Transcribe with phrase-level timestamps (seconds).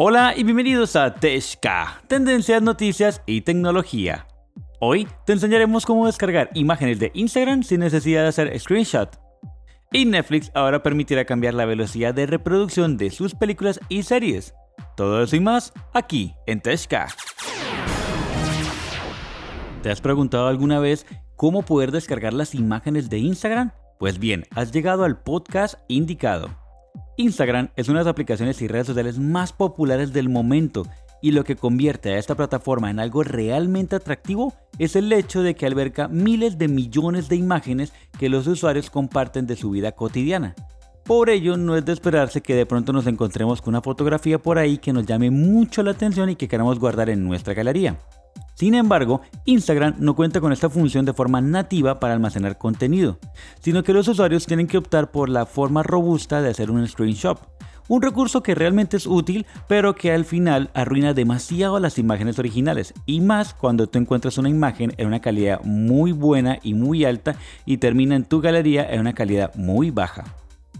[0.00, 4.28] Hola y bienvenidos a Teshka, tendencias, noticias y tecnología.
[4.78, 9.18] Hoy te enseñaremos cómo descargar imágenes de Instagram sin necesidad de hacer screenshot.
[9.90, 14.54] Y Netflix ahora permitirá cambiar la velocidad de reproducción de sus películas y series.
[14.96, 17.08] Todo eso y más aquí en Teshka.
[19.82, 23.72] ¿Te has preguntado alguna vez cómo poder descargar las imágenes de Instagram?
[23.98, 26.67] Pues bien, has llegado al podcast indicado.
[27.16, 30.84] Instagram es una de las aplicaciones y redes sociales más populares del momento
[31.20, 35.54] y lo que convierte a esta plataforma en algo realmente atractivo es el hecho de
[35.54, 40.54] que alberga miles de millones de imágenes que los usuarios comparten de su vida cotidiana.
[41.04, 44.58] Por ello, no es de esperarse que de pronto nos encontremos con una fotografía por
[44.58, 47.98] ahí que nos llame mucho la atención y que queramos guardar en nuestra galería.
[48.58, 53.20] Sin embargo, Instagram no cuenta con esta función de forma nativa para almacenar contenido,
[53.60, 57.38] sino que los usuarios tienen que optar por la forma robusta de hacer un screenshot.
[57.86, 62.94] Un recurso que realmente es útil, pero que al final arruina demasiado las imágenes originales,
[63.06, 67.36] y más cuando tú encuentras una imagen en una calidad muy buena y muy alta
[67.64, 70.24] y termina en tu galería en una calidad muy baja.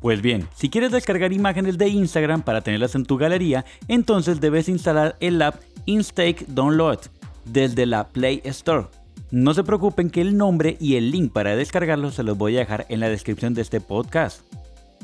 [0.00, 4.70] Pues bien, si quieres descargar imágenes de Instagram para tenerlas en tu galería, entonces debes
[4.70, 6.98] instalar el app Instake Download,
[7.46, 8.86] desde la Play Store.
[9.30, 12.60] No se preocupen que el nombre y el link para descargarlo se los voy a
[12.60, 14.42] dejar en la descripción de este podcast.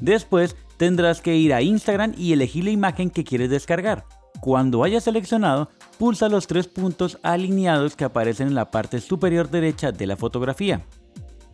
[0.00, 4.04] Después tendrás que ir a Instagram y elegir la imagen que quieres descargar.
[4.40, 9.92] Cuando hayas seleccionado, pulsa los tres puntos alineados que aparecen en la parte superior derecha
[9.92, 10.84] de la fotografía.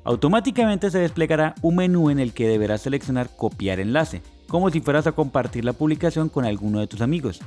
[0.05, 5.07] Automáticamente se desplegará un menú en el que deberás seleccionar copiar enlace, como si fueras
[5.07, 7.41] a compartir la publicación con alguno de tus amigos.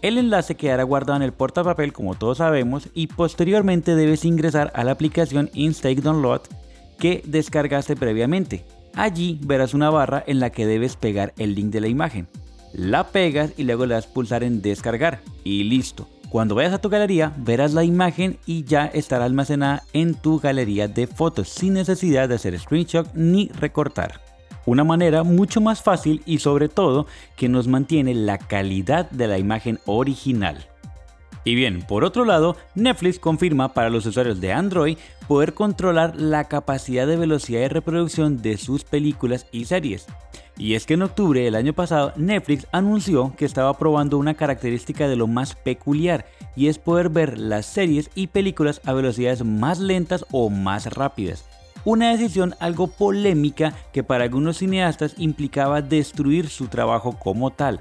[0.00, 4.84] El enlace quedará guardado en el portapapel como todos sabemos y posteriormente debes ingresar a
[4.84, 6.42] la aplicación Instake Download
[6.98, 8.64] que descargaste previamente.
[8.94, 12.28] Allí verás una barra en la que debes pegar el link de la imagen.
[12.72, 16.08] La pegas y luego le das pulsar en descargar y listo.
[16.28, 20.86] Cuando vayas a tu galería verás la imagen y ya estará almacenada en tu galería
[20.86, 24.20] de fotos sin necesidad de hacer screenshot ni recortar
[24.68, 27.06] una manera mucho más fácil y sobre todo
[27.36, 30.66] que nos mantiene la calidad de la imagen original.
[31.44, 36.44] Y bien, por otro lado, Netflix confirma para los usuarios de Android poder controlar la
[36.44, 40.06] capacidad de velocidad de reproducción de sus películas y series.
[40.58, 45.08] Y es que en octubre del año pasado Netflix anunció que estaba probando una característica
[45.08, 49.78] de lo más peculiar y es poder ver las series y películas a velocidades más
[49.78, 51.46] lentas o más rápidas
[51.84, 57.80] una decisión algo polémica que para algunos cineastas implicaba destruir su trabajo como tal.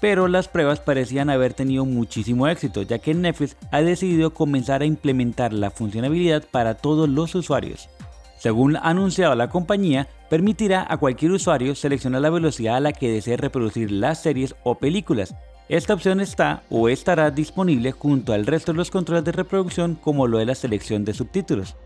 [0.00, 4.86] Pero las pruebas parecían haber tenido muchísimo éxito, ya que Netflix ha decidido comenzar a
[4.86, 7.88] implementar la funcionalidad para todos los usuarios.
[8.36, 13.12] Según ha anunciado la compañía, permitirá a cualquier usuario seleccionar la velocidad a la que
[13.12, 15.36] desee reproducir las series o películas.
[15.68, 20.26] Esta opción está o estará disponible junto al resto de los controles de reproducción como
[20.26, 21.76] lo de la selección de subtítulos.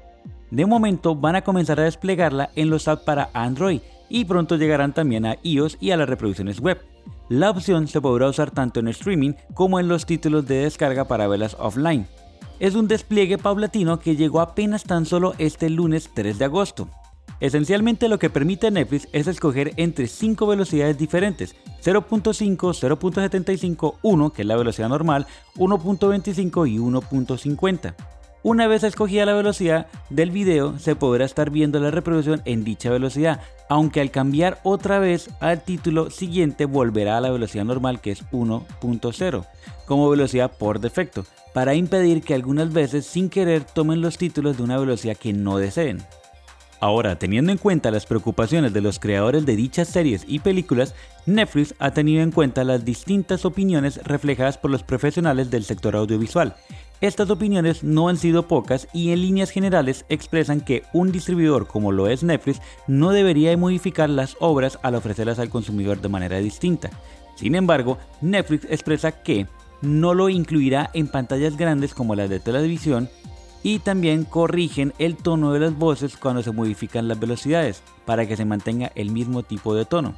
[0.50, 4.94] De momento van a comenzar a desplegarla en los apps para Android y pronto llegarán
[4.94, 6.80] también a iOS y a las reproducciones web.
[7.28, 11.26] La opción se podrá usar tanto en streaming como en los títulos de descarga para
[11.26, 12.06] verlas offline.
[12.60, 16.88] Es un despliegue paulatino que llegó apenas tan solo este lunes 3 de agosto.
[17.40, 21.54] Esencialmente lo que permite Netflix es escoger entre 5 velocidades diferentes,
[21.84, 27.94] 0.5, 0.75, 1 que es la velocidad normal, 1.25 y 1.50.
[28.46, 32.90] Una vez escogida la velocidad del video, se podrá estar viendo la reproducción en dicha
[32.90, 38.12] velocidad, aunque al cambiar otra vez al título siguiente volverá a la velocidad normal que
[38.12, 39.46] es 1.0,
[39.84, 44.62] como velocidad por defecto, para impedir que algunas veces sin querer tomen los títulos de
[44.62, 45.98] una velocidad que no deseen.
[46.78, 51.74] Ahora, teniendo en cuenta las preocupaciones de los creadores de dichas series y películas, Netflix
[51.80, 56.54] ha tenido en cuenta las distintas opiniones reflejadas por los profesionales del sector audiovisual
[57.00, 61.92] estas opiniones no han sido pocas y en líneas generales expresan que un distribuidor como
[61.92, 66.90] lo es Netflix no debería modificar las obras al ofrecerlas al consumidor de manera distinta.
[67.34, 69.46] Sin embargo, Netflix expresa que
[69.82, 73.10] no lo incluirá en pantallas grandes como las de televisión
[73.62, 78.36] y también corrigen el tono de las voces cuando se modifican las velocidades para que
[78.36, 80.14] se mantenga el mismo tipo de tono.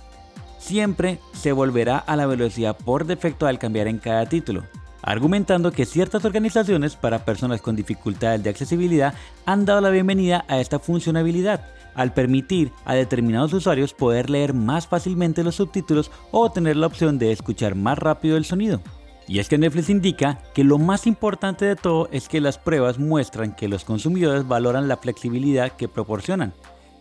[0.59, 4.65] Siempre se volverá a la velocidad por defecto al cambiar en cada título,
[5.03, 9.15] argumentando que ciertas organizaciones para personas con dificultades de accesibilidad
[9.47, 11.65] han dado la bienvenida a esta funcionalidad
[11.95, 17.19] al permitir a determinados usuarios poder leer más fácilmente los subtítulos o tener la opción
[17.19, 18.81] de escuchar más rápido el sonido.
[19.27, 22.99] Y es que Netflix indica que lo más importante de todo es que las pruebas
[22.99, 26.55] muestran que los consumidores valoran la flexibilidad que proporcionan,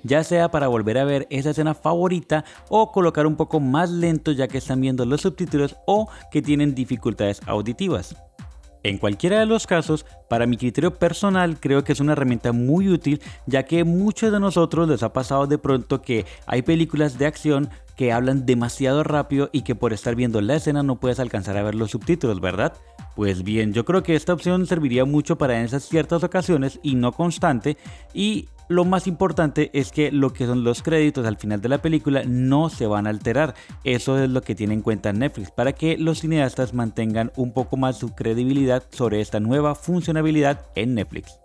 [0.08, 4.32] ya sea para volver a ver esa escena favorita o colocar un poco más lento
[4.32, 8.16] ya que están viendo los subtítulos o que tienen dificultades auditivas.
[8.84, 12.88] En cualquiera de los casos, para mi criterio personal creo que es una herramienta muy
[12.88, 17.26] útil ya que muchos de nosotros les ha pasado de pronto que hay películas de
[17.26, 21.58] acción que hablan demasiado rápido y que por estar viendo la escena no puedes alcanzar
[21.58, 22.74] a ver los subtítulos, ¿verdad?
[23.16, 27.12] Pues bien, yo creo que esta opción serviría mucho para esas ciertas ocasiones y no
[27.12, 27.76] constante
[28.14, 31.82] y lo más importante es que lo que son los créditos al final de la
[31.82, 33.56] película no se van a alterar.
[33.84, 37.78] Eso es lo que tiene en cuenta Netflix para que los cineastas mantengan un poco
[37.78, 41.40] más su credibilidad sobre esta nueva funcionalidad en Netflix.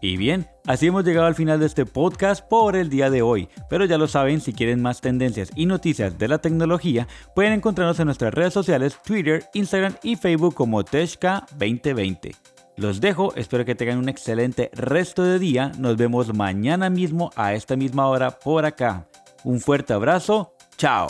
[0.00, 3.48] Y bien, así hemos llegado al final de este podcast por el día de hoy.
[3.68, 7.98] Pero ya lo saben, si quieren más tendencias y noticias de la tecnología, pueden encontrarnos
[7.98, 12.57] en nuestras redes sociales, Twitter, Instagram y Facebook como Teshka2020.
[12.78, 15.72] Los dejo, espero que tengan un excelente resto de día.
[15.78, 19.08] Nos vemos mañana mismo a esta misma hora por acá.
[19.42, 21.08] Un fuerte abrazo, chao.